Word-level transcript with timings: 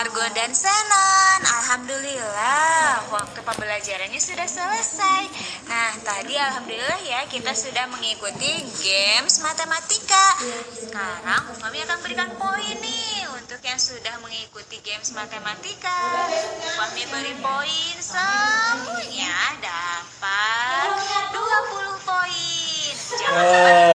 Argo 0.00 0.24
dan 0.32 0.48
Senon, 0.56 1.40
Alhamdulillah 1.44 3.04
waktu 3.12 3.36
pembelajarannya 3.44 4.16
sudah 4.16 4.48
selesai. 4.48 5.28
Nah 5.68 5.92
tadi 6.00 6.40
Alhamdulillah 6.40 7.04
ya 7.04 7.28
kita 7.28 7.52
sudah 7.52 7.84
mengikuti 7.92 8.64
games 8.80 9.44
matematika. 9.44 10.40
Sekarang 10.72 11.52
kami 11.52 11.84
akan 11.84 12.00
berikan 12.00 12.32
poin 12.40 12.80
nih 12.80 13.28
untuk 13.36 13.60
yang 13.60 13.76
sudah 13.76 14.16
mengikuti 14.24 14.80
games 14.80 15.12
matematika. 15.12 16.00
Kami 16.80 17.04
beri 17.12 17.36
poin 17.44 17.96
semuanya 18.00 19.36
dapat 19.60 20.96
20 21.28 22.08
poin. 22.08 22.92
Jangan 23.20 23.42
lupa 23.44 23.92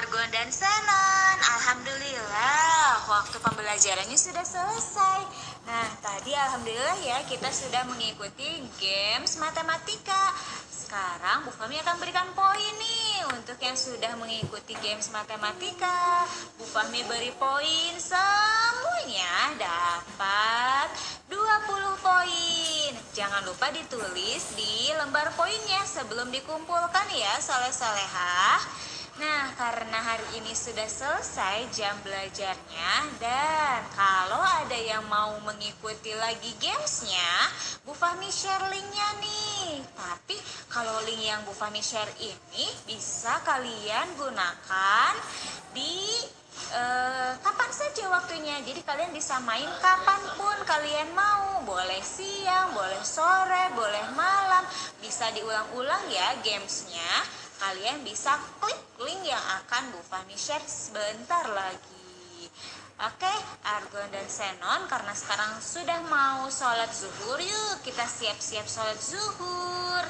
Argon 0.00 0.28
dan 0.32 0.48
Senon, 0.48 1.19
Alhamdulillah 1.40 3.08
waktu 3.08 3.36
pembelajarannya 3.40 4.18
sudah 4.20 4.44
selesai. 4.44 5.20
Nah 5.64 5.88
tadi 6.04 6.36
Alhamdulillah 6.36 7.00
ya 7.00 7.18
kita 7.24 7.48
sudah 7.48 7.88
mengikuti 7.88 8.60
games 8.76 9.40
matematika. 9.40 10.36
Sekarang 10.68 11.48
Bu 11.48 11.54
Fahmi 11.54 11.80
akan 11.80 11.96
berikan 12.02 12.28
poin 12.36 12.74
nih 12.76 13.24
untuk 13.32 13.56
yang 13.62 13.78
sudah 13.78 14.12
mengikuti 14.20 14.76
games 14.84 15.08
matematika. 15.14 16.28
Bu 16.60 16.66
Fahmi 16.68 17.06
beri 17.08 17.32
poin 17.40 17.92
semuanya 17.96 19.56
dapat 19.56 20.92
20 21.32 22.04
poin. 22.04 22.90
Jangan 23.16 23.48
lupa 23.48 23.72
ditulis 23.72 24.58
di 24.58 24.92
lembar 24.98 25.32
poinnya 25.38 25.80
sebelum 25.88 26.28
dikumpulkan 26.28 27.06
ya 27.14 27.38
soleh-solehah. 27.40 28.89
Nah, 29.20 29.52
karena 29.52 30.00
hari 30.00 30.40
ini 30.40 30.56
sudah 30.56 30.88
selesai 30.88 31.68
jam 31.76 31.92
belajarnya 32.00 33.20
dan 33.20 33.84
kalau 33.92 34.40
ada 34.40 34.72
yang 34.80 35.04
mau 35.12 35.36
mengikuti 35.44 36.16
lagi 36.16 36.56
gamesnya, 36.56 37.52
Bu 37.84 37.92
Fahmi 37.92 38.32
share 38.32 38.72
linknya 38.72 39.08
nih. 39.20 39.84
Tapi 39.92 40.40
kalau 40.72 41.04
link 41.04 41.20
yang 41.20 41.44
Bu 41.44 41.52
Fahmi 41.52 41.84
share 41.84 42.08
ini 42.16 42.64
bisa 42.88 43.44
kalian 43.44 44.08
gunakan 44.16 45.12
di 45.76 46.24
eh, 46.72 47.36
kapan 47.44 47.70
saja 47.76 48.08
waktunya. 48.08 48.56
Jadi 48.64 48.80
kalian 48.80 49.12
bisa 49.12 49.36
main 49.44 49.68
kapan 49.84 50.32
pun 50.40 50.56
kalian 50.64 51.12
mau. 51.12 51.60
Boleh 51.68 52.00
siang, 52.00 52.72
boleh 52.72 53.04
sore, 53.04 53.68
boleh 53.76 54.16
malam. 54.16 54.64
Bisa 55.04 55.28
diulang-ulang 55.36 56.08
ya 56.08 56.40
gamesnya 56.40 57.39
kalian 57.60 58.00
bisa 58.00 58.40
klik 58.56 58.80
link 59.04 59.20
yang 59.28 59.44
akan 59.60 59.92
Bu 59.92 60.00
Fahmi 60.08 60.32
share 60.32 60.64
sebentar 60.64 61.44
lagi. 61.52 62.48
Oke, 63.00 63.32
Argon 63.64 64.08
dan 64.12 64.28
Senon 64.28 64.88
karena 64.88 65.12
sekarang 65.12 65.60
sudah 65.60 66.00
mau 66.08 66.48
sholat 66.48 66.88
zuhur 66.92 67.40
yuk 67.40 67.84
kita 67.84 68.04
siap-siap 68.04 68.64
sholat 68.64 68.96
zuhur. 69.00 70.04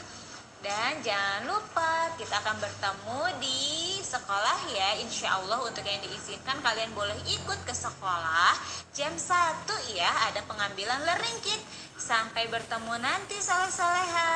Dan 0.61 1.01
jangan 1.01 1.49
lupa 1.49 2.13
kita 2.21 2.37
akan 2.37 2.61
bertemu 2.61 3.23
di 3.41 3.97
sekolah 4.05 4.59
ya. 4.75 5.01
Insya 5.01 5.41
Allah 5.41 5.57
untuk 5.65 5.81
yang 5.87 6.03
diizinkan 6.05 6.61
kalian 6.61 6.93
boleh 6.93 7.17
ikut 7.31 7.61
ke 7.65 7.73
sekolah. 7.73 8.53
Jam 8.93 9.15
1 9.17 9.97
ya 9.97 10.11
ada 10.29 10.45
pengambilan 10.45 11.01
learning 11.07 11.39
kit. 11.41 11.63
Sampai 11.97 12.51
bertemu 12.53 12.95
nanti 13.01 13.41
soleh-soleha 13.41 14.33